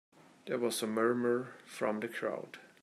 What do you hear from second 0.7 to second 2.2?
a murmur from the